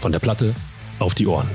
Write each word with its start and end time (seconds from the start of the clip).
Von 0.00 0.12
der 0.12 0.18
Platte 0.18 0.54
auf 0.98 1.14
die 1.14 1.26
Ohren. 1.26 1.48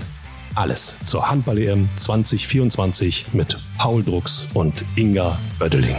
Alles 0.55 0.97
zur 1.05 1.29
Handball-EM 1.29 1.90
2024 1.96 3.28
mit 3.33 3.58
Paul 3.78 4.04
Drucks 4.04 4.48
und 4.54 4.83
Inga 4.96 5.39
Oeddeling. 5.60 5.96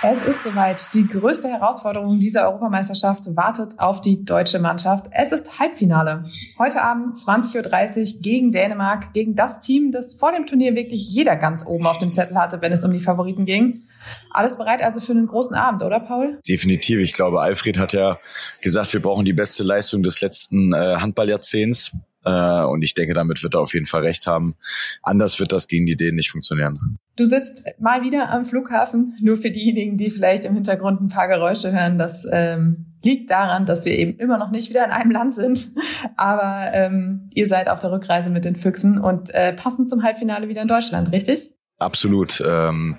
Es 0.00 0.22
ist 0.22 0.44
soweit. 0.44 0.94
Die 0.94 1.08
größte 1.08 1.48
Herausforderung 1.48 2.20
dieser 2.20 2.46
Europameisterschaft 2.46 3.34
wartet 3.34 3.80
auf 3.80 4.00
die 4.00 4.24
deutsche 4.24 4.60
Mannschaft. 4.60 5.06
Es 5.10 5.32
ist 5.32 5.58
Halbfinale. 5.58 6.24
Heute 6.56 6.82
Abend 6.82 7.16
20.30 7.16 8.14
Uhr 8.14 8.22
gegen 8.22 8.52
Dänemark, 8.52 9.12
gegen 9.12 9.34
das 9.34 9.58
Team, 9.58 9.90
das 9.90 10.14
vor 10.14 10.30
dem 10.30 10.46
Turnier 10.46 10.76
wirklich 10.76 11.10
jeder 11.10 11.34
ganz 11.34 11.66
oben 11.66 11.88
auf 11.88 11.98
dem 11.98 12.12
Zettel 12.12 12.38
hatte, 12.38 12.62
wenn 12.62 12.70
es 12.70 12.84
um 12.84 12.92
die 12.92 13.00
Favoriten 13.00 13.44
ging. 13.44 13.82
Alles 14.30 14.56
bereit 14.56 14.84
also 14.84 15.00
für 15.00 15.10
einen 15.10 15.26
großen 15.26 15.56
Abend, 15.56 15.82
oder 15.82 15.98
Paul? 15.98 16.38
Definitiv. 16.48 17.00
Ich 17.00 17.12
glaube, 17.12 17.40
Alfred 17.40 17.76
hat 17.76 17.92
ja 17.92 18.18
gesagt, 18.62 18.92
wir 18.92 19.02
brauchen 19.02 19.24
die 19.24 19.32
beste 19.32 19.64
Leistung 19.64 20.04
des 20.04 20.20
letzten 20.20 20.72
äh, 20.74 20.98
Handballjahrzehnts. 21.00 21.90
Äh, 22.24 22.64
und 22.64 22.82
ich 22.82 22.94
denke, 22.94 23.14
damit 23.14 23.42
wird 23.42 23.54
er 23.54 23.60
auf 23.60 23.74
jeden 23.74 23.86
Fall 23.86 24.02
recht 24.02 24.26
haben. 24.26 24.54
Anders 25.02 25.40
wird 25.40 25.52
das 25.52 25.68
gegen 25.68 25.86
die 25.86 25.96
Dänen 25.96 26.16
nicht 26.16 26.30
funktionieren. 26.30 26.98
Du 27.16 27.24
sitzt 27.24 27.64
mal 27.80 28.02
wieder 28.02 28.30
am 28.30 28.44
Flughafen, 28.44 29.14
nur 29.20 29.36
für 29.36 29.50
diejenigen, 29.50 29.96
die 29.96 30.10
vielleicht 30.10 30.44
im 30.44 30.54
Hintergrund 30.54 31.00
ein 31.00 31.08
paar 31.08 31.28
Geräusche 31.28 31.72
hören. 31.72 31.98
Das 31.98 32.26
ähm, 32.30 32.86
liegt 33.02 33.30
daran, 33.30 33.66
dass 33.66 33.84
wir 33.84 33.96
eben 33.98 34.18
immer 34.18 34.38
noch 34.38 34.50
nicht 34.50 34.70
wieder 34.70 34.84
in 34.84 34.90
einem 34.90 35.10
Land 35.10 35.34
sind. 35.34 35.68
Aber 36.16 36.70
ähm, 36.72 37.30
ihr 37.34 37.48
seid 37.48 37.68
auf 37.68 37.78
der 37.78 37.92
Rückreise 37.92 38.30
mit 38.30 38.44
den 38.44 38.56
Füchsen 38.56 38.98
und 38.98 39.34
äh, 39.34 39.52
passend 39.52 39.88
zum 39.88 40.02
Halbfinale 40.02 40.48
wieder 40.48 40.62
in 40.62 40.68
Deutschland, 40.68 41.12
richtig? 41.12 41.52
Absolut. 41.78 42.42
Ähm, 42.46 42.98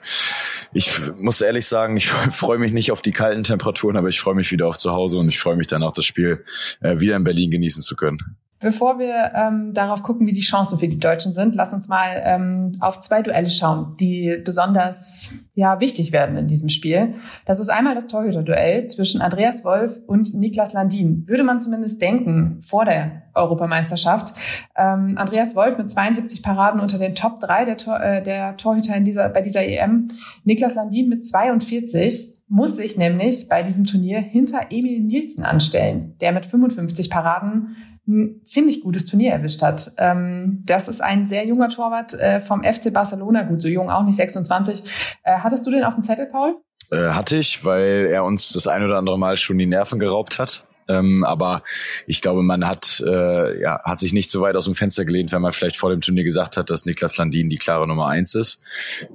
ich 0.72 0.92
muss 1.16 1.42
ehrlich 1.42 1.66
sagen, 1.66 1.98
ich 1.98 2.08
freue 2.32 2.60
mich 2.60 2.74
nicht 2.74 2.92
auf 2.92 3.02
die 3.02 3.12
kalten 3.12 3.44
Temperaturen, 3.44 3.98
aber 3.98 4.10
ich 4.10 4.20
freue 4.20 4.36
mich 4.36 4.52
wieder 4.52 4.68
auf 4.68 4.78
zu 4.78 4.92
Hause 4.92 5.18
und 5.18 5.30
ich 5.30 5.40
freue 5.40 5.56
mich 5.56 5.68
dann 5.68 5.84
auch 5.84 5.94
das 5.94 6.06
Spiel 6.06 6.44
äh, 6.82 7.00
wieder 7.00 7.16
in 7.16 7.24
Berlin 7.24 7.52
genießen 7.52 7.84
zu 7.84 7.96
können. 7.96 8.38
Bevor 8.62 9.00
wir 9.00 9.32
ähm, 9.36 9.74
darauf 9.74 10.04
gucken, 10.04 10.28
wie 10.28 10.34
die 10.34 10.42
Chancen 10.42 10.80
für 10.80 10.90
die 10.90 10.98
Deutschen 10.98 11.32
sind, 11.32 11.56
lass 11.56 11.72
uns 11.72 11.88
mal 11.88 12.22
ähm, 12.26 12.74
auf 12.82 13.00
zwei 13.00 13.22
Duelle 13.22 13.50
schauen, 13.50 13.96
die 13.98 14.42
besonders 14.44 15.34
ja, 15.54 15.80
wichtig 15.80 16.12
werden 16.12 16.36
in 16.36 16.48
diesem 16.48 16.68
Spiel. 16.68 17.16
Das 17.46 17.62
ist 17.62 17.70
einmal 17.70 17.96
das 17.96 18.08
Torhüter-Duell 18.08 18.86
zwischen 18.88 19.22
Andreas 19.22 19.64
Wolf 19.64 20.02
und 20.08 20.34
Niklas 20.34 20.74
Landin. 20.74 21.26
Würde 21.26 21.44
man 21.44 21.62
zumindest 21.62 22.02
denken 22.02 22.62
vor 22.62 22.84
der 22.84 23.24
Europameisterschaft. 23.34 24.34
Ähm, 24.76 25.18
Andreas 25.18 25.56
Wolf 25.56 25.78
mit 25.78 25.90
72 25.90 26.44
Paraden 26.44 26.82
unter 26.82 26.98
den 26.98 27.16
Top 27.16 27.40
3 27.40 27.64
der, 27.64 27.78
Tor, 27.78 28.02
äh, 28.02 28.22
der 28.22 28.58
Torhüter 28.58 28.94
in 28.94 29.06
dieser, 29.06 29.30
bei 29.30 29.42
dieser 29.42 29.64
EM. 29.66 30.10
Niklas 30.44 30.76
Landin 30.76 31.08
mit 31.08 31.26
42 31.26 32.39
muss 32.50 32.76
sich 32.76 32.98
nämlich 32.98 33.48
bei 33.48 33.64
diesem 33.64 33.86
Turnier 33.86 34.20
hinter 34.20 34.68
Emil 34.72 35.00
Nielsen 35.00 35.44
anstellen, 35.44 36.16
der 36.20 36.32
mit 36.32 36.46
55 36.46 37.10
Paraden 37.10 37.76
ein 38.08 38.42
ziemlich 38.44 38.82
gutes 38.82 39.06
Turnier 39.06 39.32
erwischt 39.32 39.62
hat. 39.62 39.92
Ähm, 39.98 40.64
das 40.66 40.88
ist 40.88 41.00
ein 41.00 41.28
sehr 41.28 41.46
junger 41.46 41.70
Torwart 41.70 42.16
äh, 42.16 42.42
vom 42.42 42.64
FC 42.64 42.92
Barcelona, 42.92 43.44
gut, 43.44 43.62
so 43.62 43.68
jung 43.68 43.92
auch 43.92 44.04
nicht, 44.04 44.16
26. 44.16 44.84
Äh, 45.24 45.40
hattest 45.40 45.66
du 45.68 45.72
den 45.72 45.84
auf 45.84 45.94
dem 45.94 46.02
Zettel, 46.02 46.26
Paul? 46.26 46.56
Äh, 46.92 47.10
hatte 47.10 47.38
ich, 47.38 47.64
weil 47.64 48.08
er 48.12 48.24
uns 48.24 48.50
das 48.50 48.66
ein 48.66 48.84
oder 48.84 48.98
andere 48.98 49.20
Mal 49.20 49.38
schon 49.38 49.60
die 49.60 49.68
Nerven 49.68 50.00
geraubt 50.00 50.40
hat. 50.40 50.66
Ähm, 50.90 51.24
aber 51.24 51.64
ich 52.08 52.22
glaube, 52.22 52.42
man 52.42 52.68
hat, 52.68 53.02
äh, 53.06 53.62
ja, 53.62 53.80
hat 53.84 54.00
sich 54.00 54.12
nicht 54.12 54.32
so 54.32 54.42
weit 54.42 54.56
aus 54.56 54.66
dem 54.66 54.76
Fenster 54.76 55.06
gelehnt, 55.06 55.32
wenn 55.32 55.42
man 55.42 55.52
vielleicht 55.52 55.78
vor 55.78 55.92
dem 55.92 56.02
Turnier 56.02 56.24
gesagt 56.24 56.58
hat, 56.58 56.70
dass 56.70 56.86
Niklas 56.86 57.18
Landin 57.18 57.50
die 57.50 57.58
klare 57.58 57.88
Nummer 57.88 58.08
eins 58.08 58.36
ist. 58.36 58.60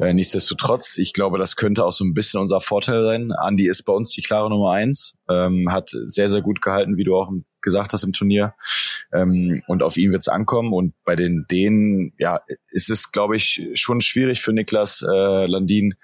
Äh, 0.00 0.14
nichtsdestotrotz, 0.14 0.98
ich 0.98 1.12
glaube, 1.12 1.38
das 1.38 1.56
könnte 1.56 1.84
auch 1.84 1.92
so 1.92 2.04
ein 2.04 2.14
bisschen 2.14 2.40
unser 2.40 2.60
Vorteil 2.60 3.02
sein. 3.02 3.32
Andi 3.32 3.68
ist 3.68 3.82
bei 3.82 3.92
uns 3.92 4.10
die 4.10 4.22
klare 4.22 4.48
Nummer 4.48 4.70
eins, 4.72 5.16
ähm, 5.28 5.70
hat 5.70 5.90
sehr, 5.90 6.28
sehr 6.28 6.42
gut 6.42 6.62
gehalten, 6.62 6.96
wie 6.96 7.04
du 7.04 7.16
auch 7.16 7.30
gesagt 7.60 7.92
hast 7.92 8.04
im 8.04 8.12
Turnier. 8.12 8.54
Ähm, 9.14 9.62
und 9.66 9.82
auf 9.82 9.96
ihn 9.96 10.12
wird 10.12 10.22
es 10.22 10.28
ankommen. 10.28 10.72
Und 10.72 10.94
bei 11.04 11.16
den 11.16 11.46
Dänen, 11.50 12.12
ja, 12.18 12.40
ist 12.70 12.90
es, 12.90 13.12
glaube 13.12 13.36
ich, 13.36 13.68
schon 13.74 14.00
schwierig 14.00 14.40
für 14.40 14.52
Niklas 14.52 15.02
äh, 15.02 15.46
Landin 15.46 15.94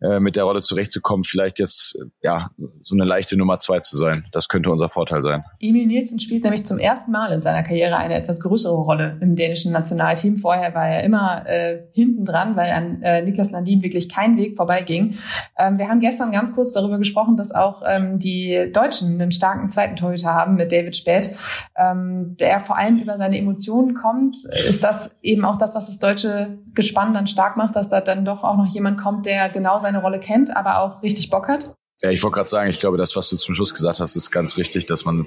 äh, 0.00 0.20
mit 0.20 0.36
der 0.36 0.44
Rolle 0.44 0.62
zurechtzukommen. 0.62 1.24
Vielleicht 1.24 1.58
jetzt 1.58 1.98
ja 2.22 2.50
so 2.82 2.94
eine 2.94 3.04
leichte 3.04 3.36
Nummer 3.36 3.58
zwei 3.58 3.80
zu 3.80 3.96
sein. 3.96 4.26
Das 4.32 4.48
könnte 4.48 4.70
unser 4.70 4.88
Vorteil 4.88 5.22
sein. 5.22 5.44
Emil 5.60 5.86
Nielsen 5.86 6.18
spielt 6.18 6.44
nämlich 6.44 6.64
zum 6.64 6.78
ersten 6.78 7.12
Mal 7.12 7.32
in 7.32 7.40
seiner 7.40 7.62
Karriere 7.62 7.96
eine 7.96 8.14
etwas 8.14 8.40
größere 8.40 8.74
Rolle 8.74 9.18
im 9.20 9.36
dänischen 9.36 9.72
Nationalteam. 9.72 10.36
Vorher 10.36 10.74
war 10.74 10.88
er 10.88 11.04
immer 11.04 11.44
äh, 11.46 11.82
hinten 11.92 12.24
dran, 12.24 12.56
weil 12.56 12.72
an 12.72 13.02
äh, 13.02 13.22
Niklas 13.22 13.50
Landin 13.50 13.82
wirklich 13.82 14.08
kein 14.08 14.36
Weg 14.36 14.56
vorbeiging. 14.56 15.16
Ähm, 15.58 15.78
wir 15.78 15.88
haben 15.88 16.00
gestern 16.00 16.32
ganz 16.32 16.54
kurz 16.54 16.72
darüber 16.72 16.98
gesprochen, 16.98 17.36
dass 17.36 17.52
auch 17.52 17.82
ähm, 17.86 18.18
die 18.18 18.70
Deutschen 18.72 19.20
einen 19.20 19.32
starken 19.32 19.68
zweiten 19.68 19.96
Torhüter 19.96 20.32
haben 20.32 20.54
mit 20.54 20.72
David 20.72 20.96
spät, 20.96 21.30
ähm, 21.76 22.36
der 22.38 22.53
vor 22.60 22.76
allem 22.76 22.98
über 22.98 23.16
seine 23.16 23.38
Emotionen 23.38 23.94
kommt, 23.94 24.34
ist 24.66 24.82
das 24.82 25.14
eben 25.22 25.44
auch 25.44 25.58
das, 25.58 25.74
was 25.74 25.86
das 25.86 25.98
deutsche 25.98 26.58
Gespann 26.74 27.14
dann 27.14 27.26
stark 27.26 27.56
macht, 27.56 27.76
dass 27.76 27.88
da 27.88 28.00
dann 28.00 28.24
doch 28.24 28.44
auch 28.44 28.56
noch 28.56 28.66
jemand 28.66 28.98
kommt, 28.98 29.26
der 29.26 29.48
genau 29.48 29.78
seine 29.78 30.00
Rolle 30.00 30.20
kennt, 30.20 30.56
aber 30.56 30.78
auch 30.78 31.02
richtig 31.02 31.30
Bock 31.30 31.48
hat? 31.48 31.74
Ja, 32.02 32.10
ich 32.10 32.22
wollte 32.22 32.34
gerade 32.34 32.48
sagen, 32.48 32.68
ich 32.68 32.80
glaube, 32.80 32.98
das, 32.98 33.14
was 33.14 33.30
du 33.30 33.36
zum 33.36 33.54
Schluss 33.54 33.72
gesagt 33.72 34.00
hast, 34.00 34.16
ist 34.16 34.30
ganz 34.30 34.56
richtig, 34.56 34.84
dass 34.86 35.04
man, 35.04 35.26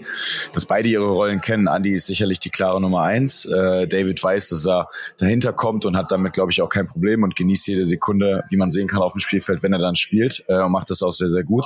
dass 0.51 0.65
beide 0.65 0.89
ihre 0.89 1.05
Rollen 1.05 1.39
kennen. 1.39 1.67
Andy 1.67 1.93
ist 1.93 2.07
sicherlich 2.07 2.39
die 2.39 2.49
klare 2.49 2.81
Nummer 2.81 3.03
eins. 3.03 3.45
Äh, 3.45 3.87
David 3.87 4.21
weiß, 4.21 4.49
dass 4.49 4.67
er 4.67 4.89
dahinter 5.17 5.53
kommt 5.53 5.85
und 5.85 5.95
hat 5.95 6.11
damit, 6.11 6.33
glaube 6.33 6.51
ich, 6.51 6.61
auch 6.61 6.69
kein 6.69 6.85
Problem 6.85 7.23
und 7.23 7.35
genießt 7.35 7.67
jede 7.67 7.85
Sekunde, 7.85 8.43
wie 8.49 8.57
man 8.57 8.69
sehen 8.69 8.87
kann 8.87 9.01
auf 9.01 9.13
dem 9.13 9.21
Spielfeld, 9.21 9.63
wenn 9.63 9.71
er 9.71 9.79
dann 9.79 9.95
spielt 9.95 10.43
äh, 10.49 10.61
und 10.61 10.71
macht 10.71 10.89
das 10.89 11.01
auch 11.01 11.11
sehr, 11.11 11.29
sehr 11.29 11.43
gut. 11.43 11.65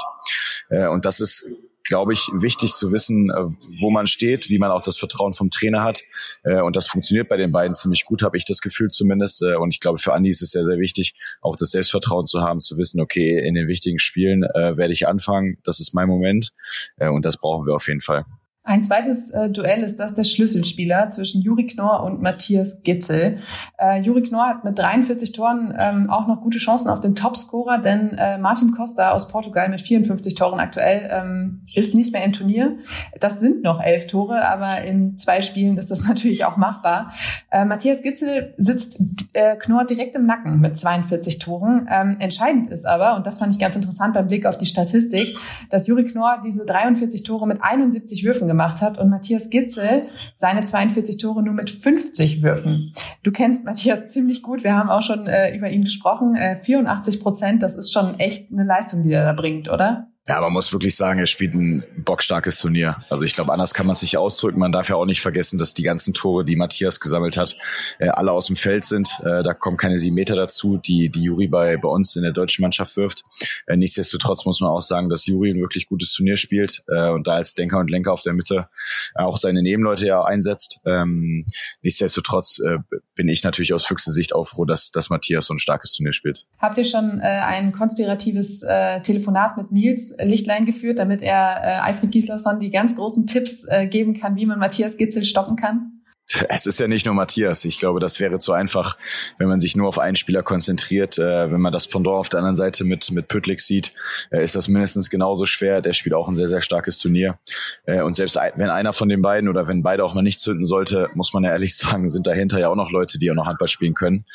Äh, 0.69 0.88
und 0.88 1.03
das 1.03 1.19
ist 1.19 1.45
glaube 1.84 2.14
ich, 2.14 2.30
wichtig 2.34 2.74
zu 2.74 2.92
wissen, 2.92 3.30
äh, 3.30 3.46
wo 3.80 3.90
man 3.90 4.08
steht, 4.08 4.50
wie 4.50 4.59
man 4.59 4.72
auch 4.72 4.81
das 4.81 4.97
Vertrauen 4.97 5.34
vom 5.34 5.50
Trainer 5.50 5.84
hat. 5.84 6.02
Äh, 6.44 6.62
und 6.62 6.75
das 6.75 6.88
funktioniert 6.88 7.30
bei 7.30 7.38
den 7.38 7.52
beiden 7.52 7.74
ziemlich 7.74 8.03
gut, 8.03 8.24
habe 8.24 8.38
ich 8.38 8.46
das 8.46 8.62
Gefühl 8.62 8.90
zumindest. 8.90 9.42
Äh, 9.42 9.56
und 9.56 9.74
ich 9.74 9.80
glaube, 9.80 9.97
für 9.97 10.14
Andi 10.14 10.30
ist 10.30 10.42
es 10.42 10.52
sehr, 10.52 10.64
sehr 10.64 10.78
wichtig, 10.80 11.14
auch 11.42 11.56
das 11.56 11.72
Selbstvertrauen 11.72 12.25
zu 12.25 12.42
haben, 12.42 12.59
zu 12.59 12.78
wissen, 12.78 13.02
okay, 13.02 13.46
in 13.46 13.56
den 13.56 13.68
wichtigen 13.68 14.00
Spielen 14.00 14.42
werde 14.42 14.94
ich 14.94 15.08
anfangen, 15.08 15.58
das 15.64 15.80
ist 15.80 15.94
mein 15.94 16.08
Moment. 16.08 16.52
Und 16.97 17.25
das 17.25 17.38
brauchen 17.38 17.66
wir 17.66 17.75
auf 17.75 17.88
jeden 17.88 18.02
Fall. 18.02 18.25
Ein 18.63 18.83
zweites 18.83 19.31
äh, 19.31 19.49
Duell 19.49 19.81
ist 19.81 19.99
das 19.99 20.13
der 20.13 20.23
Schlüsselspieler 20.23 21.09
zwischen 21.09 21.41
Juri 21.41 21.66
Knorr 21.66 22.03
und 22.03 22.22
Matthias 22.22 22.83
Gitzel. 22.83 23.39
Äh, 23.79 24.01
Juri 24.01 24.22
Knorr 24.22 24.49
hat 24.49 24.63
mit 24.63 24.77
43 24.77 25.31
Toren 25.31 25.73
ähm, 25.75 26.11
auch 26.11 26.27
noch 26.27 26.41
gute 26.41 26.59
Chancen 26.59 26.88
auf 26.88 27.00
den 27.00 27.16
Topscorer, 27.16 27.79
denn 27.79 28.11
äh, 28.19 28.38
Martin 28.38 28.69
Costa 28.69 29.13
aus 29.13 29.29
Portugal 29.29 29.67
mit 29.69 29.81
54 29.81 30.35
Toren 30.35 30.59
aktuell 30.59 31.09
ähm, 31.11 31.66
ist 31.73 31.95
nicht 31.95 32.13
mehr 32.13 32.23
im 32.23 32.33
Turnier. 32.33 32.77
Das 33.19 33.39
sind 33.39 33.63
noch 33.63 33.81
elf 33.81 34.05
Tore, 34.05 34.45
aber 34.45 34.83
in 34.83 35.17
zwei 35.17 35.41
Spielen 35.41 35.79
ist 35.79 35.89
das 35.89 36.03
natürlich 36.07 36.45
auch 36.45 36.55
machbar. 36.55 37.11
Äh, 37.50 37.66
Matthias 37.66 38.03
Gitzel 38.03 38.53
sitzt 38.57 39.01
äh, 39.33 39.55
Knorr 39.55 39.85
direkt 39.85 40.16
im 40.16 40.27
Nacken 40.27 40.59
mit 40.59 40.77
42 40.77 41.39
Toren. 41.39 41.89
Ähm, 41.91 42.17
entscheidend 42.19 42.69
ist 42.69 42.85
aber, 42.85 43.16
und 43.16 43.25
das 43.25 43.39
fand 43.39 43.55
ich 43.55 43.59
ganz 43.59 43.75
interessant 43.75 44.13
beim 44.13 44.27
Blick 44.27 44.45
auf 44.45 44.59
die 44.59 44.67
Statistik, 44.67 45.35
dass 45.71 45.88
Juri 45.88 46.03
Knorr 46.03 46.44
diese 46.45 46.63
43 46.63 47.23
Tore 47.23 47.47
mit 47.47 47.63
71 47.63 48.23
Würfen 48.23 48.50
gemacht 48.51 48.81
hat 48.81 48.97
und 48.97 49.09
Matthias 49.09 49.50
Gitzel 49.50 50.07
seine 50.35 50.66
42 50.66 51.17
Tore 51.17 51.41
nur 51.41 51.53
mit 51.53 51.69
50 51.69 52.41
Würfen. 52.44 52.94
Du 53.23 53.31
kennst 53.31 53.63
Matthias 53.63 54.12
ziemlich 54.12 54.44
gut. 54.44 54.63
Wir 54.63 54.75
haben 54.75 54.89
auch 54.89 55.01
schon 55.01 55.25
äh, 55.25 55.56
über 55.56 55.69
ihn 55.69 55.84
gesprochen. 55.84 56.35
Äh, 56.35 56.56
84 56.56 57.22
Prozent, 57.22 57.63
das 57.63 57.75
ist 57.75 57.94
schon 57.94 58.19
echt 58.19 58.51
eine 58.51 58.63
Leistung, 58.63 59.03
die 59.03 59.13
er 59.13 59.23
da 59.23 59.34
bringt, 59.34 59.72
oder? 59.72 60.10
Ja, 60.31 60.40
man 60.40 60.53
muss 60.53 60.72
wirklich 60.72 60.96
sagen, 60.96 61.19
er 61.19 61.25
spielt 61.25 61.53
ein 61.53 61.84
bockstarkes 61.97 62.58
Turnier. 62.59 63.03
Also 63.09 63.25
ich 63.25 63.34
glaube, 63.34 63.52
anders 63.52 63.74
kann 63.74 63.86
man 63.86 63.97
es 63.97 64.02
nicht 64.02 64.16
ausdrücken. 64.16 64.59
Man 64.59 64.72
darf 64.72 64.88
ja 64.88 64.96
auch 64.96 65.03
nicht 65.03 65.19
vergessen, 65.19 65.58
dass 65.58 65.74
die 65.74 65.84
ganzen 65.84 66.14
Tore, 66.14 66.46
die 66.46 66.56
Matthias 66.56 67.02
gesammelt 67.02 67.36
hat, 67.36 67.58
äh, 68.00 68.08
alle 68.08 68.31
aus 68.31 68.46
dem 68.47 68.56
Feld 68.56 68.86
sind. 68.86 69.19
Äh, 69.25 69.44
da 69.44 69.53
kommen 69.53 69.75
keine 69.75 69.97
sieben 69.97 70.16
Meter 70.16 70.38
dazu, 70.38 70.78
die 70.78 71.09
die 71.09 71.24
Juri 71.24 71.50
bei, 71.50 71.75
bei 71.75 71.90
uns 71.90 72.16
in 72.16 72.24
der 72.24 72.31
deutschen 72.31 72.62
Mannschaft 72.62 72.96
wirft. 72.96 73.24
Äh, 73.68 73.75
nichtsdestotrotz 73.75 74.46
muss 74.46 74.62
man 74.62 74.69
auch 74.69 74.80
sagen, 74.80 75.09
dass 75.09 75.25
Juri 75.25 75.52
ein 75.52 75.59
wirklich 75.59 75.90
gutes 75.90 76.14
Turnier 76.14 76.38
spielt 76.38 76.81
äh, 76.88 77.09
und 77.09 77.28
da 77.28 77.34
als 77.34 77.54
Denker 77.54 77.80
und 77.80 77.92
Lenker 77.92 78.13
auf 78.13 78.22
der 78.22 78.31
Mitte 78.31 78.69
auch 79.16 79.36
seine 79.36 79.62
Nebenleute 79.62 80.06
ja 80.06 80.24
einsetzt. 80.24 80.80
Ähm, 80.86 81.45
nichtsdestotrotz 81.81 82.60
äh, 82.60 82.77
bin 83.16 83.27
ich 83.27 83.44
natürlich 83.44 83.74
aus 83.74 83.86
Füchse-Sicht 83.86 84.34
auch 84.34 84.45
froh, 84.45 84.63
dass, 84.63 84.92
dass 84.92 85.10
Matthias 85.10 85.48
so 85.48 85.54
ein 85.54 85.60
starkes 85.60 85.92
Turnier 85.92 86.13
spielt. 86.13 86.48
Habt 86.57 86.77
ihr 86.77 86.86
schon 86.86 87.19
äh, 87.19 87.24
ein 87.24 87.74
konspiratives 87.74 88.62
äh, 88.62 89.01
Telefonat 89.01 89.57
mit 89.57 89.74
Nils 89.74 90.16
Lichtlein 90.23 90.65
geführt, 90.65 91.00
damit 91.00 91.21
er 91.21 91.62
äh, 91.63 91.68
Alfred 91.81 92.12
Gislason 92.12 92.59
die 92.59 92.71
ganz 92.71 92.95
großen 92.95 93.27
Tipps 93.27 93.65
äh, 93.68 93.88
geben 93.88 94.13
kann, 94.13 94.35
wie 94.35 94.45
man 94.45 94.59
Matthias 94.59 94.97
Gitzel 94.97 95.23
stoppen 95.23 95.56
kann? 95.56 96.01
Es 96.50 96.65
ist 96.65 96.79
ja 96.79 96.88
nicht 96.88 97.06
nur 97.06 97.15
Matthias. 97.15 97.65
Ich 97.65 97.79
glaube, 97.79 98.00
das 98.00 98.19
wäre 98.19 98.39
zu 98.39 98.53
einfach, 98.53 98.97
wenn 99.38 99.47
man 99.47 99.59
sich 99.59 99.75
nur 99.75 99.88
auf 99.88 100.00
einen 100.00 100.15
Spieler 100.15 100.44
konzentriert. 100.44 101.19
Äh, 101.19 101.51
wenn 101.51 101.62
man 101.62 101.73
das 101.73 101.88
Pendant 101.88 102.18
auf 102.18 102.29
der 102.29 102.39
anderen 102.39 102.56
Seite 102.56 102.83
mit, 102.83 103.12
mit 103.12 103.27
Püttlik 103.27 103.59
sieht, 103.59 103.94
äh, 104.31 104.44
ist 104.44 104.56
das 104.56 104.68
mindestens 104.68 105.09
genauso 105.09 105.45
schwer. 105.45 105.81
Der 105.81 105.94
spielt 105.94 106.15
auch 106.15 106.27
ein 106.27 106.35
sehr, 106.35 106.47
sehr 106.47 106.62
starkes 106.62 107.00
Turnier. 107.00 107.39
Äh, 107.85 108.01
und 108.01 108.13
selbst 108.13 108.38
wenn 108.56 108.69
einer 108.69 108.94
von 108.94 109.09
den 109.09 109.21
beiden 109.21 109.50
oder 109.50 109.67
wenn 109.67 109.83
beide 109.83 110.03
auch 110.03 110.13
mal 110.13 110.21
nicht 110.21 110.39
zünden 110.39 110.65
sollte, 110.65 111.09
muss 111.15 111.33
man 111.33 111.44
ja 111.44 111.51
ehrlich 111.51 111.75
sagen, 111.77 112.07
sind 112.07 112.27
dahinter 112.27 112.59
ja 112.59 112.69
auch 112.69 112.75
noch 112.75 112.91
Leute, 112.91 113.19
die 113.19 113.29
auch 113.29 113.35
noch 113.35 113.47
Handball 113.47 113.67
spielen 113.67 113.94
können, 113.94 114.25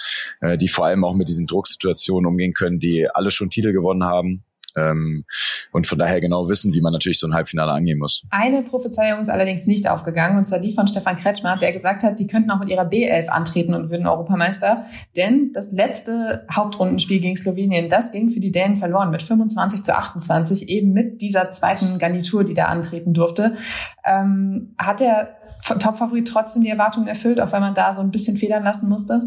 äh, 0.41 0.59
die 0.59 0.69
vor 0.69 0.87
allem 0.87 1.05
auch 1.05 1.15
mit 1.15 1.29
diesen 1.29 1.47
Drucksituationen 1.47 2.27
umgehen 2.27 2.53
können, 2.53 2.79
die 2.79 3.09
alle 3.09 3.31
schon 3.31 3.51
Titel 3.51 3.73
gewonnen 3.73 4.05
haben 4.05 4.45
ähm, 4.77 5.25
und 5.73 5.87
von 5.87 5.99
daher 5.99 6.21
genau 6.21 6.49
wissen, 6.49 6.73
wie 6.75 6.81
man 6.81 6.93
natürlich 6.93 7.19
so 7.19 7.27
ein 7.27 7.35
Halbfinale 7.35 7.73
angehen 7.73 7.99
muss. 7.99 8.23
Eine 8.31 8.63
Prophezeiung 8.63 9.21
ist 9.21 9.29
allerdings 9.29 9.67
nicht 9.67 9.89
aufgegangen, 9.89 10.39
und 10.39 10.47
zwar 10.47 10.59
die 10.59 10.73
von 10.73 10.87
Stefan 10.87 11.17
Kretschmer, 11.17 11.57
der 11.57 11.73
gesagt 11.73 12.03
hat, 12.03 12.19
die 12.19 12.27
könnten 12.27 12.51
auch 12.51 12.61
mit 12.61 12.69
ihrer 12.69 12.89
B11 12.89 13.29
antreten 13.29 13.75
und 13.75 13.91
würden 13.91 14.07
Europameister. 14.07 14.77
Denn 15.17 15.53
das 15.53 15.73
letzte 15.73 16.47
Hauptrundenspiel 16.53 17.21
gegen 17.21 17.37
Slowenien, 17.37 17.89
das 17.89 18.13
ging 18.13 18.31
für 18.31 18.41
die 18.41 18.53
Dänen 18.53 18.77
verloren 18.77 19.11
mit 19.11 19.23
25 19.23 19.83
zu 19.83 19.97
28, 19.97 20.69
eben 20.69 20.93
mit 20.93 21.21
dieser 21.21 21.51
zweiten 21.51 21.99
Garnitur, 21.99 22.45
die 22.45 22.55
da 22.55 22.67
antreten 22.67 23.15
durfte. 23.15 23.57
Ähm, 24.05 24.75
hat 24.79 25.01
der 25.01 25.37
Topfavorit 25.75 26.29
trotzdem 26.29 26.63
die 26.63 26.69
Erwartungen 26.69 27.09
erfüllt, 27.09 27.41
auch 27.41 27.53
wenn 27.53 27.61
man 27.61 27.75
da 27.75 27.95
so 27.95 28.01
ein 28.01 28.11
bisschen 28.11 28.37
federn 28.37 28.63
lassen 28.63 28.89
musste? 28.89 29.21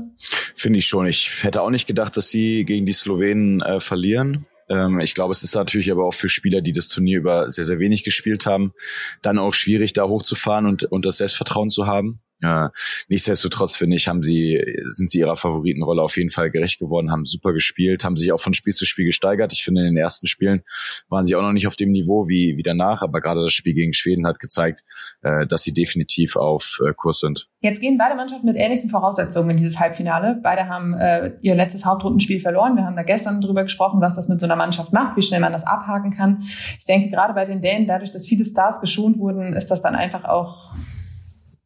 Finde 0.55 0.79
ich 0.79 0.85
schon. 0.85 1.07
Ich 1.07 1.43
hätte 1.43 1.61
auch 1.61 1.69
nicht 1.69 1.87
gedacht, 1.87 2.15
dass 2.15 2.29
sie 2.29 2.65
gegen 2.65 2.85
die 2.85 2.93
Slowenen 2.93 3.61
äh, 3.61 3.79
verlieren. 3.79 4.45
Ähm, 4.69 4.99
ich 4.99 5.15
glaube, 5.15 5.31
es 5.31 5.43
ist 5.43 5.55
natürlich 5.55 5.91
aber 5.91 6.05
auch 6.05 6.13
für 6.13 6.29
Spieler, 6.29 6.61
die 6.61 6.71
das 6.71 6.89
Turnier 6.89 7.17
über 7.17 7.49
sehr, 7.49 7.65
sehr 7.65 7.79
wenig 7.79 8.03
gespielt 8.03 8.45
haben, 8.45 8.73
dann 9.21 9.37
auch 9.37 9.53
schwierig, 9.53 9.93
da 9.93 10.07
hochzufahren 10.07 10.65
und, 10.65 10.83
und 10.83 11.05
das 11.05 11.17
Selbstvertrauen 11.17 11.69
zu 11.69 11.87
haben. 11.87 12.21
Ja, 12.41 12.71
nichtsdestotrotz 13.09 13.75
finde 13.75 13.97
ich, 13.97 14.07
haben 14.07 14.23
sie, 14.23 14.63
sind 14.85 15.09
sie 15.09 15.19
ihrer 15.19 15.35
Favoritenrolle 15.35 16.01
auf 16.01 16.15
jeden 16.15 16.29
Fall 16.29 16.49
gerecht 16.51 16.79
geworden, 16.79 17.11
haben 17.11 17.25
super 17.25 17.51
gespielt, 17.51 18.05
haben 18.05 18.15
sich 18.15 18.31
auch 18.31 18.39
von 18.39 18.53
Spiel 18.53 18.73
zu 18.73 18.85
Spiel 18.85 19.05
gesteigert. 19.05 19.51
Ich 19.51 19.63
finde, 19.63 19.81
in 19.81 19.87
den 19.87 19.97
ersten 19.97 20.25
Spielen 20.25 20.61
waren 21.09 21.25
sie 21.25 21.35
auch 21.35 21.41
noch 21.41 21.51
nicht 21.51 21.67
auf 21.67 21.75
dem 21.75 21.91
Niveau 21.91 22.29
wie, 22.29 22.55
wie 22.55 22.63
danach, 22.63 23.01
aber 23.01 23.19
gerade 23.19 23.41
das 23.41 23.51
Spiel 23.51 23.73
gegen 23.73 23.91
Schweden 23.91 24.25
hat 24.25 24.39
gezeigt, 24.39 24.85
äh, 25.21 25.45
dass 25.47 25.63
sie 25.63 25.73
definitiv 25.73 26.37
auf 26.37 26.79
äh, 26.87 26.93
Kurs 26.93 27.19
sind. 27.19 27.49
Jetzt 27.59 27.81
gehen 27.81 27.97
beide 27.97 28.15
Mannschaften 28.15 28.45
mit 28.45 28.55
ähnlichen 28.55 28.89
Voraussetzungen 28.89 29.49
in 29.49 29.57
dieses 29.57 29.77
Halbfinale. 29.77 30.39
Beide 30.41 30.69
haben 30.69 30.93
äh, 30.93 31.33
ihr 31.41 31.55
letztes 31.55 31.85
Hauptrundenspiel 31.85 32.39
verloren. 32.39 32.77
Wir 32.77 32.85
haben 32.85 32.95
da 32.95 33.03
gestern 33.03 33.41
drüber 33.41 33.63
gesprochen, 33.63 33.99
was 33.99 34.15
das 34.15 34.29
mit 34.29 34.39
so 34.39 34.45
einer 34.45 34.55
Mannschaft 34.55 34.93
macht, 34.93 35.17
wie 35.17 35.21
schnell 35.21 35.41
man 35.41 35.51
das 35.51 35.67
abhaken 35.67 36.11
kann. 36.11 36.41
Ich 36.79 36.85
denke, 36.85 37.09
gerade 37.09 37.33
bei 37.33 37.43
den 37.43 37.59
Dänen, 37.59 37.85
dadurch, 37.85 38.11
dass 38.11 38.25
viele 38.25 38.45
Stars 38.45 38.79
geschont 38.79 39.17
wurden, 39.17 39.53
ist 39.53 39.67
das 39.71 39.81
dann 39.81 39.95
einfach 39.95 40.23
auch 40.23 40.73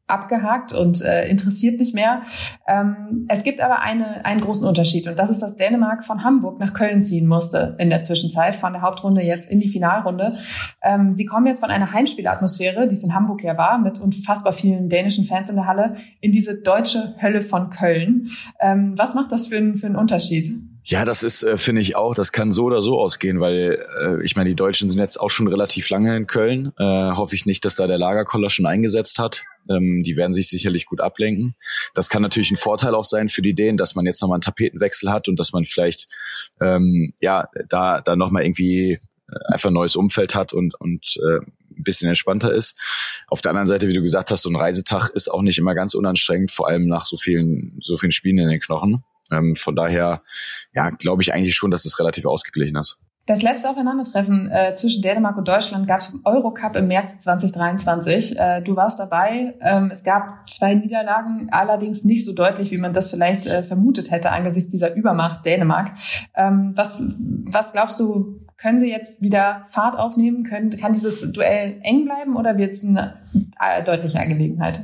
abgehakt 0.07 0.73
und 0.73 1.01
äh, 1.01 1.27
interessiert 1.27 1.79
nicht 1.79 1.95
mehr. 1.95 2.23
Ähm, 2.67 3.25
es 3.29 3.43
gibt 3.43 3.61
aber 3.61 3.81
eine, 3.81 4.25
einen 4.25 4.41
großen 4.41 4.67
Unterschied 4.67 5.07
und 5.07 5.17
das 5.17 5.29
ist, 5.29 5.39
dass 5.39 5.55
Dänemark 5.55 6.03
von 6.03 6.23
Hamburg 6.23 6.59
nach 6.59 6.73
Köln 6.73 7.01
ziehen 7.01 7.25
musste 7.25 7.75
in 7.79 7.89
der 7.89 8.01
Zwischenzeit, 8.01 8.55
von 8.55 8.73
der 8.73 8.81
Hauptrunde 8.81 9.21
jetzt 9.21 9.49
in 9.49 9.59
die 9.59 9.69
Finalrunde. 9.69 10.35
Ähm, 10.81 11.13
sie 11.13 11.25
kommen 11.25 11.47
jetzt 11.47 11.61
von 11.61 11.71
einer 11.71 11.93
Heimspielatmosphäre, 11.93 12.87
die 12.87 12.95
es 12.95 13.03
in 13.03 13.15
Hamburg 13.15 13.43
ja 13.43 13.57
war, 13.57 13.79
mit 13.79 13.99
unfassbar 13.99 14.53
vielen 14.53 14.89
dänischen 14.89 15.23
Fans 15.23 15.49
in 15.49 15.55
der 15.55 15.67
Halle, 15.67 15.95
in 16.19 16.31
diese 16.31 16.61
deutsche 16.61 17.15
Hölle 17.21 17.41
von 17.41 17.69
Köln. 17.69 18.27
Ähm, 18.59 18.93
was 18.97 19.15
macht 19.15 19.31
das 19.31 19.47
für, 19.47 19.57
ein, 19.57 19.75
für 19.75 19.85
einen 19.85 19.95
Unterschied? 19.95 20.72
Ja, 20.85 21.05
das 21.05 21.23
ist, 21.23 21.43
äh, 21.43 21.57
finde 21.57 21.79
ich 21.79 21.95
auch, 21.95 22.13
das 22.13 22.33
kann 22.33 22.51
so 22.51 22.65
oder 22.65 22.81
so 22.81 22.99
ausgehen, 22.99 23.39
weil 23.39 23.85
äh, 24.01 24.23
ich 24.23 24.35
meine, 24.35 24.49
die 24.49 24.55
Deutschen 24.55 24.91
sind 24.91 24.99
jetzt 24.99 25.17
auch 25.17 25.29
schon 25.29 25.47
relativ 25.47 25.89
lange 25.89 26.15
in 26.17 26.27
Köln. 26.27 26.73
Äh, 26.77 27.11
hoffe 27.11 27.35
ich 27.35 27.45
nicht, 27.45 27.63
dass 27.63 27.75
da 27.75 27.87
der 27.87 27.97
Lagerkoller 27.97 28.49
schon 28.49 28.65
eingesetzt 28.65 29.17
hat. 29.17 29.43
Ähm, 29.69 30.03
die 30.03 30.17
werden 30.17 30.33
sich 30.33 30.49
sicherlich 30.49 30.85
gut 30.85 30.99
ablenken. 30.99 31.55
Das 31.93 32.09
kann 32.09 32.21
natürlich 32.21 32.51
ein 32.51 32.57
Vorteil 32.57 32.95
auch 32.95 33.05
sein 33.05 33.29
für 33.29 33.41
die 33.41 33.51
Ideen, 33.51 33.77
dass 33.77 33.95
man 33.95 34.05
jetzt 34.05 34.21
nochmal 34.21 34.35
einen 34.35 34.41
Tapetenwechsel 34.41 35.09
hat 35.09 35.29
und 35.29 35.39
dass 35.39 35.53
man 35.53 35.63
vielleicht 35.63 36.07
ähm, 36.59 37.13
ja 37.21 37.47
da 37.69 38.01
da 38.01 38.17
nochmal 38.17 38.43
irgendwie 38.43 38.99
äh, 39.29 39.53
einfach 39.53 39.69
ein 39.69 39.73
neues 39.73 39.95
Umfeld 39.95 40.35
hat 40.35 40.51
und 40.51 40.75
und 40.81 41.15
äh, 41.23 41.37
ein 41.37 41.83
bisschen 41.83 42.09
entspannter 42.09 42.53
ist. 42.53 42.77
Auf 43.27 43.41
der 43.41 43.51
anderen 43.51 43.69
Seite, 43.69 43.87
wie 43.87 43.93
du 43.93 44.01
gesagt 44.01 44.31
hast, 44.31 44.41
so 44.41 44.49
ein 44.49 44.55
Reisetag 44.57 45.09
ist 45.11 45.31
auch 45.31 45.41
nicht 45.41 45.57
immer 45.57 45.75
ganz 45.75 45.93
unanstrengend, 45.93 46.51
vor 46.51 46.67
allem 46.67 46.87
nach 46.87 47.05
so 47.05 47.15
vielen 47.15 47.79
so 47.81 47.95
vielen 47.95 48.11
Spielen 48.11 48.37
in 48.37 48.49
den 48.49 48.59
Knochen. 48.59 49.01
Ähm, 49.33 49.55
von 49.55 49.75
daher, 49.75 50.21
ja, 50.73 50.89
glaube 50.91 51.21
ich 51.21 51.33
eigentlich 51.33 51.55
schon, 51.55 51.71
dass 51.71 51.85
es 51.85 51.99
relativ 51.99 52.25
ausgeglichen 52.25 52.77
ist. 52.77 52.97
Das 53.25 53.41
letzte 53.41 53.69
Aufeinandertreffen 53.69 54.51
äh, 54.51 54.75
zwischen 54.75 55.01
Dänemark 55.01 55.37
und 55.37 55.47
Deutschland 55.47 55.87
gab 55.87 56.01
es 56.01 56.09
im 56.09 56.19
Eurocup 56.25 56.75
im 56.75 56.89
März 56.89 57.19
2023. 57.19 58.37
Äh, 58.37 58.61
du 58.61 58.75
warst 58.75 58.99
dabei. 58.99 59.53
Ähm, 59.61 59.91
es 59.93 60.03
gab 60.03 60.49
zwei 60.49 60.75
Niederlagen, 60.75 61.47
allerdings 61.51 62.03
nicht 62.03 62.25
so 62.25 62.33
deutlich, 62.33 62.71
wie 62.71 62.77
man 62.77 62.91
das 62.91 63.09
vielleicht 63.09 63.45
äh, 63.45 63.63
vermutet 63.63 64.11
hätte 64.11 64.31
angesichts 64.31 64.71
dieser 64.71 64.93
Übermacht 64.95 65.45
Dänemark. 65.45 65.91
Ähm, 66.35 66.73
was, 66.75 67.01
was 67.45 67.71
glaubst 67.71 67.97
du, 68.01 68.41
können 68.57 68.79
sie 68.79 68.89
jetzt 68.89 69.21
wieder 69.21 69.63
Fahrt 69.67 69.97
aufnehmen? 69.97 70.43
Können, 70.43 70.71
kann 70.71 70.91
dieses 70.91 71.31
Duell 71.31 71.79
eng 71.81 72.03
bleiben 72.03 72.35
oder 72.35 72.57
wird 72.57 72.73
es 72.73 72.83
eine 72.83 73.21
äh, 73.33 73.39
deutliche 73.85 74.19
Angelegenheit? 74.19 74.81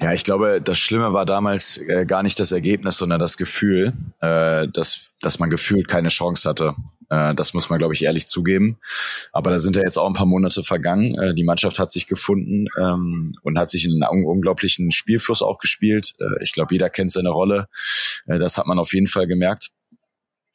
Ja, 0.00 0.12
ich 0.12 0.24
glaube, 0.24 0.60
das 0.62 0.78
Schlimme 0.78 1.12
war 1.12 1.24
damals 1.24 1.78
äh, 1.78 2.04
gar 2.06 2.22
nicht 2.22 2.38
das 2.38 2.52
Ergebnis, 2.52 2.98
sondern 2.98 3.18
das 3.18 3.36
Gefühl, 3.36 3.92
äh, 4.20 4.68
dass, 4.68 5.12
dass 5.20 5.38
man 5.38 5.50
gefühlt 5.50 5.88
keine 5.88 6.08
Chance 6.08 6.48
hatte. 6.48 6.74
Äh, 7.08 7.34
das 7.34 7.54
muss 7.54 7.70
man, 7.70 7.78
glaube 7.78 7.94
ich, 7.94 8.04
ehrlich 8.04 8.26
zugeben. 8.26 8.78
Aber 9.32 9.50
da 9.50 9.58
sind 9.58 9.76
ja 9.76 9.82
jetzt 9.82 9.98
auch 9.98 10.06
ein 10.06 10.14
paar 10.14 10.26
Monate 10.26 10.62
vergangen. 10.62 11.14
Äh, 11.18 11.34
die 11.34 11.44
Mannschaft 11.44 11.78
hat 11.78 11.90
sich 11.90 12.06
gefunden 12.06 12.66
ähm, 12.78 13.32
und 13.42 13.58
hat 13.58 13.70
sich 13.70 13.86
einen 13.86 14.02
unglaublichen 14.02 14.90
Spielfluss 14.90 15.42
auch 15.42 15.58
gespielt. 15.58 16.12
Äh, 16.18 16.42
ich 16.42 16.52
glaube, 16.52 16.74
jeder 16.74 16.90
kennt 16.90 17.12
seine 17.12 17.30
Rolle. 17.30 17.68
Äh, 18.26 18.38
das 18.38 18.58
hat 18.58 18.66
man 18.66 18.78
auf 18.78 18.92
jeden 18.92 19.06
Fall 19.06 19.26
gemerkt. 19.26 19.70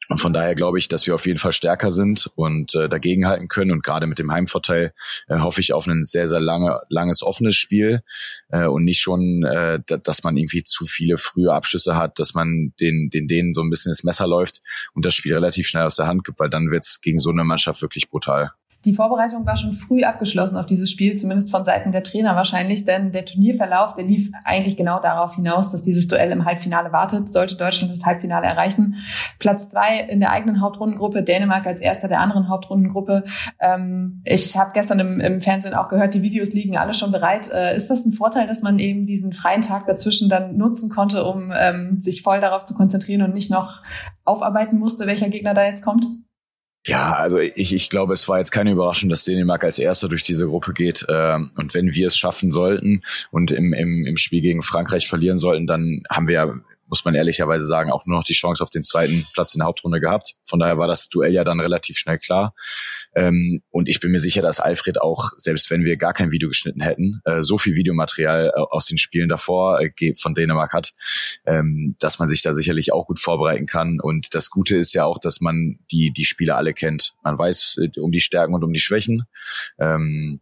Und 0.08 0.18
von 0.18 0.32
daher 0.32 0.54
glaube 0.54 0.78
ich, 0.78 0.88
dass 0.88 1.06
wir 1.06 1.14
auf 1.14 1.26
jeden 1.26 1.38
Fall 1.38 1.52
stärker 1.52 1.90
sind 1.90 2.28
und 2.34 2.74
äh, 2.74 2.88
dagegenhalten 2.88 3.48
können. 3.48 3.70
Und 3.70 3.84
gerade 3.84 4.06
mit 4.06 4.18
dem 4.18 4.32
Heimvorteil 4.32 4.92
äh, 5.28 5.38
hoffe 5.38 5.60
ich 5.60 5.72
auf 5.72 5.86
ein 5.86 6.02
sehr, 6.02 6.26
sehr 6.26 6.40
lange, 6.40 6.80
langes, 6.88 7.22
offenes 7.22 7.56
Spiel 7.56 8.02
äh, 8.48 8.66
und 8.66 8.84
nicht 8.84 9.00
schon, 9.00 9.44
äh, 9.44 9.78
dass 9.86 10.24
man 10.24 10.36
irgendwie 10.36 10.64
zu 10.64 10.86
viele 10.86 11.18
frühe 11.18 11.52
Abschlüsse 11.52 11.96
hat, 11.96 12.18
dass 12.18 12.34
man 12.34 12.72
den, 12.80 13.10
den 13.10 13.28
denen 13.28 13.54
so 13.54 13.62
ein 13.62 13.70
bisschen 13.70 13.92
das 13.92 14.02
Messer 14.02 14.26
läuft 14.26 14.60
und 14.92 15.06
das 15.06 15.14
Spiel 15.14 15.34
relativ 15.34 15.68
schnell 15.68 15.84
aus 15.84 15.96
der 15.96 16.08
Hand 16.08 16.24
gibt, 16.24 16.40
weil 16.40 16.50
dann 16.50 16.70
wird 16.70 16.84
es 16.84 17.00
gegen 17.00 17.20
so 17.20 17.30
eine 17.30 17.44
Mannschaft 17.44 17.80
wirklich 17.80 18.10
brutal. 18.10 18.52
Die 18.84 18.94
Vorbereitung 18.94 19.46
war 19.46 19.56
schon 19.56 19.74
früh 19.74 20.02
abgeschlossen 20.02 20.56
auf 20.56 20.66
dieses 20.66 20.90
Spiel, 20.90 21.14
zumindest 21.16 21.50
von 21.50 21.64
Seiten 21.64 21.92
der 21.92 22.02
Trainer 22.02 22.34
wahrscheinlich, 22.34 22.84
denn 22.84 23.12
der 23.12 23.24
Turnierverlauf, 23.24 23.94
der 23.94 24.04
lief 24.04 24.32
eigentlich 24.44 24.76
genau 24.76 25.00
darauf 25.00 25.36
hinaus, 25.36 25.70
dass 25.70 25.82
dieses 25.82 26.08
Duell 26.08 26.32
im 26.32 26.44
Halbfinale 26.44 26.92
wartet, 26.92 27.28
sollte 27.28 27.56
Deutschland 27.56 27.96
das 27.96 28.04
Halbfinale 28.04 28.46
erreichen. 28.46 28.96
Platz 29.38 29.70
zwei 29.70 30.00
in 30.00 30.18
der 30.18 30.32
eigenen 30.32 30.60
Hauptrundengruppe, 30.60 31.22
Dänemark 31.22 31.66
als 31.66 31.80
erster 31.80 32.08
der 32.08 32.20
anderen 32.20 32.48
Hauptrundengruppe. 32.48 33.22
Ähm, 33.60 34.20
ich 34.24 34.56
habe 34.56 34.72
gestern 34.74 34.98
im, 34.98 35.20
im, 35.20 35.40
Fernsehen 35.40 35.74
auch 35.74 35.88
gehört, 35.88 36.14
die 36.14 36.22
Videos 36.22 36.52
liegen 36.52 36.76
alle 36.76 36.94
schon 36.94 37.12
bereit. 37.12 37.50
Äh, 37.52 37.76
ist 37.76 37.88
das 37.88 38.04
ein 38.04 38.12
Vorteil, 38.12 38.48
dass 38.48 38.62
man 38.62 38.80
eben 38.80 39.06
diesen 39.06 39.32
freien 39.32 39.62
Tag 39.62 39.86
dazwischen 39.86 40.28
dann 40.28 40.56
nutzen 40.56 40.90
konnte, 40.90 41.24
um 41.24 41.52
ähm, 41.56 42.00
sich 42.00 42.22
voll 42.22 42.40
darauf 42.40 42.64
zu 42.64 42.74
konzentrieren 42.74 43.22
und 43.22 43.32
nicht 43.32 43.50
noch 43.50 43.82
aufarbeiten 44.24 44.78
musste, 44.78 45.06
welcher 45.06 45.28
Gegner 45.28 45.54
da 45.54 45.64
jetzt 45.64 45.84
kommt? 45.84 46.06
Ja, 46.84 47.12
also 47.12 47.38
ich, 47.38 47.72
ich 47.72 47.90
glaube, 47.90 48.12
es 48.12 48.28
war 48.28 48.38
jetzt 48.38 48.50
keine 48.50 48.72
Überraschung, 48.72 49.08
dass 49.08 49.22
Dänemark 49.22 49.62
als 49.62 49.78
Erster 49.78 50.08
durch 50.08 50.24
diese 50.24 50.46
Gruppe 50.46 50.72
geht. 50.72 51.06
Ähm, 51.08 51.52
und 51.56 51.74
wenn 51.74 51.94
wir 51.94 52.08
es 52.08 52.16
schaffen 52.16 52.50
sollten 52.50 53.02
und 53.30 53.52
im, 53.52 53.72
im, 53.72 54.04
im 54.04 54.16
Spiel 54.16 54.40
gegen 54.40 54.62
Frankreich 54.62 55.06
verlieren 55.06 55.38
sollten, 55.38 55.68
dann 55.68 56.02
haben 56.10 56.26
wir 56.26 56.60
muss 56.92 57.06
man 57.06 57.14
ehrlicherweise 57.14 57.64
sagen, 57.64 57.90
auch 57.90 58.04
nur 58.04 58.18
noch 58.18 58.24
die 58.24 58.34
Chance 58.34 58.62
auf 58.62 58.68
den 58.68 58.82
zweiten 58.82 59.26
Platz 59.32 59.54
in 59.54 59.60
der 59.60 59.66
Hauptrunde 59.66 59.98
gehabt. 59.98 60.34
Von 60.44 60.58
daher 60.58 60.76
war 60.76 60.86
das 60.86 61.08
Duell 61.08 61.32
ja 61.32 61.42
dann 61.42 61.58
relativ 61.58 61.96
schnell 61.96 62.18
klar. 62.18 62.54
Ähm, 63.14 63.62
und 63.70 63.88
ich 63.88 63.98
bin 63.98 64.12
mir 64.12 64.20
sicher, 64.20 64.42
dass 64.42 64.60
Alfred 64.60 65.00
auch, 65.00 65.30
selbst 65.36 65.70
wenn 65.70 65.86
wir 65.86 65.96
gar 65.96 66.12
kein 66.12 66.32
Video 66.32 66.50
geschnitten 66.50 66.82
hätten, 66.82 67.22
äh, 67.24 67.42
so 67.42 67.56
viel 67.56 67.74
Videomaterial 67.74 68.52
äh, 68.54 68.60
aus 68.60 68.84
den 68.84 68.98
Spielen 68.98 69.30
davor 69.30 69.80
äh, 69.80 70.12
von 70.20 70.34
Dänemark 70.34 70.74
hat, 70.74 70.92
ähm, 71.46 71.96
dass 71.98 72.18
man 72.18 72.28
sich 72.28 72.42
da 72.42 72.52
sicherlich 72.52 72.92
auch 72.92 73.06
gut 73.06 73.18
vorbereiten 73.18 73.64
kann. 73.64 73.98
Und 73.98 74.34
das 74.34 74.50
Gute 74.50 74.76
ist 74.76 74.92
ja 74.92 75.06
auch, 75.06 75.16
dass 75.16 75.40
man 75.40 75.78
die, 75.90 76.12
die 76.12 76.26
Spieler 76.26 76.58
alle 76.58 76.74
kennt. 76.74 77.14
Man 77.24 77.38
weiß 77.38 77.78
äh, 77.80 78.00
um 78.00 78.12
die 78.12 78.20
Stärken 78.20 78.52
und 78.52 78.64
um 78.64 78.74
die 78.74 78.80
Schwächen. 78.80 79.22
Ähm, 79.78 80.40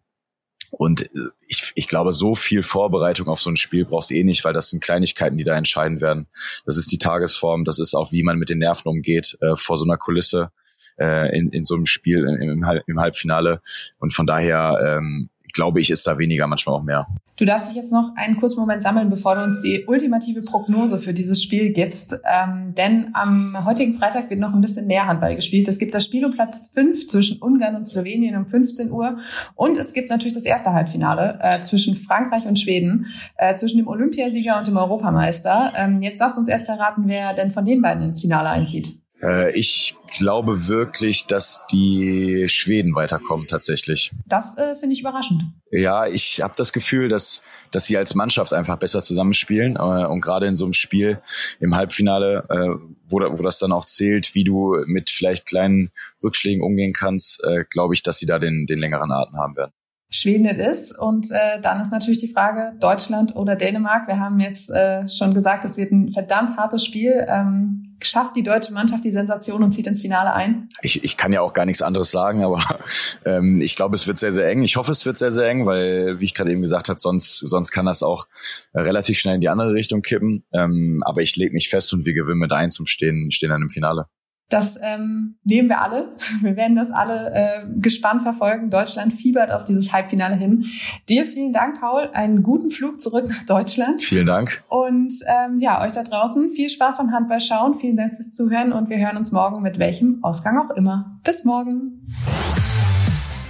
und 0.71 1.03
äh, 1.03 1.07
ich, 1.47 1.73
ich 1.75 1.89
glaube, 1.89 2.13
so 2.13 2.35
viel 2.35 2.63
Vorbereitung 2.63 3.29
auf 3.29 3.41
so 3.41 3.51
ein 3.51 3.57
Spiel 3.57 3.85
brauchst 3.85 4.11
du 4.11 4.15
eh 4.15 4.25
nicht, 4.25 4.45
weil 4.45 4.53
das 4.53 4.71
sind 4.71 4.83
Kleinigkeiten, 4.83 5.37
die 5.37 5.45
da 5.45 5.57
entscheiden 5.57 6.01
werden. 6.01 6.27
Das 6.65 6.77
ist 6.77 6.93
die 6.93 6.99
Tagesform, 6.99 7.65
das 7.65 7.79
ist 7.79 7.95
auch, 7.95 8.13
wie 8.13 8.23
man 8.23 8.39
mit 8.39 8.49
den 8.49 8.59
Nerven 8.59 8.89
umgeht 8.89 9.37
äh, 9.41 9.57
vor 9.57 9.79
so 9.79 9.85
einer 9.85 9.97
Kulisse 9.97 10.51
äh, 10.99 11.37
in, 11.37 11.51
in 11.51 11.65
so 11.65 11.75
einem 11.75 11.87
Spiel 11.87 12.25
im, 12.41 12.65
im 12.87 13.01
Halbfinale. 13.01 13.61
Und 13.99 14.15
von 14.15 14.27
daher 14.27 14.99
ähm, 14.99 15.31
glaube 15.53 15.81
ich, 15.81 15.91
ist 15.91 16.07
da 16.07 16.19
weniger, 16.19 16.47
manchmal 16.47 16.77
auch 16.77 16.83
mehr. 16.83 17.07
Du 17.41 17.47
darfst 17.47 17.71
dich 17.71 17.77
jetzt 17.77 17.91
noch 17.91 18.13
einen 18.17 18.37
kurzen 18.37 18.61
Moment 18.61 18.83
sammeln, 18.83 19.09
bevor 19.09 19.35
du 19.35 19.43
uns 19.43 19.61
die 19.63 19.87
ultimative 19.87 20.43
Prognose 20.43 20.99
für 20.99 21.15
dieses 21.15 21.43
Spiel 21.43 21.73
gibst. 21.73 22.21
Ähm, 22.31 22.75
denn 22.75 23.09
am 23.15 23.65
heutigen 23.65 23.95
Freitag 23.95 24.29
wird 24.29 24.41
noch 24.41 24.53
ein 24.53 24.61
bisschen 24.61 24.87
mehr 24.87 25.07
Handball 25.07 25.35
gespielt. 25.35 25.67
Es 25.67 25.79
gibt 25.79 25.95
das 25.95 26.05
Spiel 26.05 26.27
um 26.27 26.33
Platz 26.33 26.71
5 26.75 27.07
zwischen 27.07 27.39
Ungarn 27.41 27.77
und 27.77 27.87
Slowenien 27.87 28.37
um 28.37 28.47
15 28.47 28.91
Uhr. 28.91 29.21
Und 29.55 29.79
es 29.79 29.95
gibt 29.95 30.11
natürlich 30.11 30.35
das 30.35 30.45
erste 30.45 30.75
Halbfinale 30.75 31.39
äh, 31.41 31.61
zwischen 31.63 31.95
Frankreich 31.95 32.47
und 32.47 32.59
Schweden, 32.59 33.07
äh, 33.39 33.55
zwischen 33.55 33.79
dem 33.79 33.89
Olympiasieger 33.89 34.59
und 34.59 34.67
dem 34.67 34.77
Europameister. 34.77 35.73
Ähm, 35.77 36.03
jetzt 36.03 36.21
darfst 36.21 36.37
du 36.37 36.41
uns 36.41 36.49
erst 36.51 36.67
verraten, 36.67 37.05
wer 37.07 37.33
denn 37.33 37.53
von 37.53 37.65
den 37.65 37.81
beiden 37.81 38.03
ins 38.03 38.21
Finale 38.21 38.51
einzieht. 38.51 39.00
Äh, 39.23 39.53
ich 39.59 39.97
glaube 40.17 40.69
wirklich, 40.69 41.27
dass 41.27 41.61
die 41.71 42.49
Schweden 42.49 42.95
weiterkommen 42.95 43.47
tatsächlich. 43.47 44.13
Das 44.27 44.57
äh, 44.59 44.77
finde 44.77 44.95
ich 44.95 45.01
überraschend. 45.01 45.45
Ja, 45.71 46.07
ich 46.07 46.41
habe 46.43 46.55
das 46.57 46.73
Gefühl, 46.73 47.09
dass, 47.09 47.43
dass 47.71 47.87
sie 47.87 47.97
als 47.97 48.15
Mannschaft 48.15 48.53
einfach 48.53 48.77
besser 48.77 49.01
zusammenspielen 49.03 49.77
äh, 49.77 50.07
und 50.07 50.21
gerade 50.21 50.47
in 50.47 50.57
so 50.57 50.65
einem 50.65 50.73
Spiel 50.73 51.21
im 51.61 51.77
Halbfinale, 51.77 52.45
äh, 52.49 52.81
wo, 53.07 53.21
wo 53.21 53.43
das 53.43 53.59
dann 53.59 53.73
auch 53.73 53.85
zählt, 53.85 54.35
wie 54.35 54.45
du 54.45 54.77
mit 54.87 55.11
vielleicht 55.11 55.47
kleinen 55.47 55.91
Rückschlägen 56.23 56.63
umgehen 56.63 56.93
kannst, 56.93 57.43
glaube 57.71 57.95
ich, 57.95 58.03
dass 58.03 58.19
sie 58.19 58.27
da 58.27 58.39
den, 58.39 58.67
den 58.67 58.79
längeren 58.79 59.11
Atem 59.11 59.37
haben 59.37 59.57
werden. 59.57 59.73
Schweden 60.11 60.45
ist. 60.47 60.97
Und 60.99 61.31
äh, 61.31 61.61
dann 61.61 61.81
ist 61.81 61.93
natürlich 61.93 62.19
die 62.19 62.29
Frage, 62.29 62.75
Deutschland 62.81 63.35
oder 63.37 63.57
Dänemark. 63.57 64.09
Wir 64.09 64.19
haben 64.19 64.41
jetzt 64.41 64.71
äh, 64.71 65.09
schon 65.09 65.35
gesagt, 65.35 65.65
es 65.65 65.77
wird 65.77 65.93
ein 65.93 66.11
verdammt 66.11 66.57
hartes 66.57 66.85
Spiel. 66.85 67.25
Ähm, 67.29 67.90
schafft 68.03 68.37
die 68.37 68.43
deutsche 68.43 68.73
Mannschaft 68.73 69.05
die 69.05 69.11
Sensation 69.11 69.63
und 69.63 69.73
zieht 69.73 69.87
ins 69.87 70.01
Finale 70.01 70.33
ein? 70.33 70.69
Ich, 70.83 71.05
ich 71.05 71.17
kann 71.17 71.33
ja 71.33 71.41
auch 71.41 71.53
gar 71.53 71.65
nichts 71.65 71.83
anderes 71.83 72.11
sagen, 72.11 72.45
aber 72.45 72.63
ähm, 73.25 73.61
ich 73.61 73.77
glaube, 73.77 73.97
es 73.97 74.07
wird 74.07 74.19
sehr, 74.19 74.33
sehr 74.33 74.49
eng. 74.49 74.63
Ich 74.63 74.77
hoffe, 74.77 74.93
es 74.93 75.05
wird 75.07 75.19
sehr, 75.19 75.33
sehr 75.33 75.49
eng, 75.49 75.67
weil, 75.67 76.21
wie 76.21 76.25
ich 76.25 76.35
gerade 76.35 76.51
eben 76.51 76.63
gesagt 76.63 76.89
habe, 76.89 76.99
sonst, 77.01 77.39
sonst 77.39 77.71
kann 77.71 77.87
das 77.87 78.03
auch 78.03 78.27
relativ 78.75 79.19
schnell 79.19 79.37
in 79.37 79.41
die 79.41 79.49
andere 79.49 79.73
Richtung 79.73 80.03
kippen. 80.03 80.45
Ähm, 80.53 81.03
aber 81.05 81.23
ich 81.23 81.37
lege 81.37 81.53
mich 81.53 81.69
fest 81.69 81.93
und 81.93 82.07
wir 82.07 82.15
gewinnen 82.15 82.39
mit 82.39 82.53
eins 82.53 82.79
und 82.81 82.89
stehen, 82.89 83.31
stehen 83.31 83.51
dann 83.51 83.63
im 83.63 83.71
Finale. 83.71 84.07
Das 84.51 84.77
ähm, 84.83 85.37
nehmen 85.45 85.69
wir 85.69 85.81
alle. 85.81 86.13
Wir 86.43 86.57
werden 86.57 86.77
das 86.77 86.91
alle 86.91 87.33
äh, 87.33 87.67
gespannt 87.81 88.23
verfolgen. 88.23 88.71
Deutschland 88.71 89.15
fiebert 89.15 89.51
auf 89.51 89.65
dieses 89.65 89.93
Halbfinale 89.93 90.35
hin. 90.35 90.65
Dir 91.09 91.25
vielen 91.25 91.53
Dank, 91.53 91.81
Paul. 91.81 92.11
Einen 92.13 92.43
guten 92.43 92.71
Flug 92.71 93.01
zurück 93.01 93.29
nach 93.29 93.47
Deutschland. 93.47 94.03
Vielen 94.03 94.27
Dank. 94.27 94.63
Und 94.69 95.15
ähm, 95.27 95.61
ja, 95.61 95.81
euch 95.83 95.93
da 95.93 96.03
draußen 96.03 96.51
viel 96.51 96.69
Spaß 96.69 96.99
beim 96.99 97.13
Handball 97.13 97.41
schauen. 97.41 97.77
Vielen 97.77 97.97
Dank 97.97 98.15
fürs 98.15 98.35
Zuhören 98.35 98.73
und 98.73 98.91
wir 98.91 98.99
hören 98.99 99.17
uns 99.17 99.31
morgen 99.31 99.63
mit 99.63 99.79
welchem 99.79 100.19
Ausgang 100.23 100.59
auch 100.59 100.75
immer. 100.75 101.21
Bis 101.23 101.45
morgen. 101.45 102.07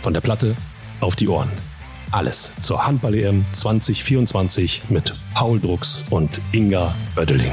Von 0.02 0.12
der 0.12 0.20
Platte 0.20 0.54
auf 1.00 1.16
die 1.16 1.28
Ohren. 1.28 1.50
Alles 2.12 2.56
zur 2.60 2.86
Handball-EM 2.86 3.44
2024 3.52 4.90
mit 4.90 5.14
Paul 5.32 5.60
Drucks 5.60 6.04
und 6.10 6.40
Inga 6.52 6.94
Oeddeling. 7.16 7.52